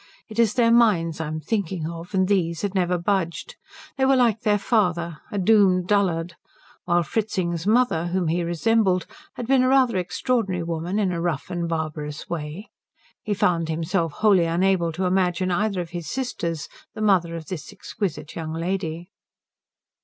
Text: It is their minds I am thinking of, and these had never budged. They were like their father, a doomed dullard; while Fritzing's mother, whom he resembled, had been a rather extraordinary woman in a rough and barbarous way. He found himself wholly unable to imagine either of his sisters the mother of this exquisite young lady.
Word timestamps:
It 0.29 0.39
is 0.39 0.55
their 0.55 0.71
minds 0.71 1.21
I 1.21 1.27
am 1.27 1.39
thinking 1.39 1.87
of, 1.87 2.15
and 2.15 2.27
these 2.27 2.63
had 2.63 2.73
never 2.73 2.97
budged. 2.97 3.55
They 3.97 4.05
were 4.05 4.15
like 4.15 4.41
their 4.41 4.57
father, 4.57 5.19
a 5.31 5.37
doomed 5.37 5.85
dullard; 5.87 6.33
while 6.85 7.03
Fritzing's 7.03 7.67
mother, 7.67 8.07
whom 8.07 8.27
he 8.27 8.41
resembled, 8.43 9.05
had 9.35 9.45
been 9.45 9.61
a 9.61 9.67
rather 9.69 9.97
extraordinary 9.97 10.63
woman 10.63 10.97
in 10.97 11.11
a 11.11 11.21
rough 11.21 11.51
and 11.51 11.69
barbarous 11.69 12.27
way. 12.27 12.71
He 13.21 13.35
found 13.35 13.69
himself 13.69 14.13
wholly 14.13 14.45
unable 14.45 14.91
to 14.91 15.05
imagine 15.05 15.51
either 15.51 15.79
of 15.81 15.91
his 15.91 16.09
sisters 16.09 16.67
the 16.95 17.01
mother 17.03 17.35
of 17.35 17.45
this 17.49 17.71
exquisite 17.71 18.35
young 18.35 18.53
lady. 18.53 19.11